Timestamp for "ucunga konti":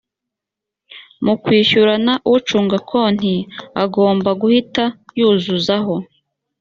2.35-3.33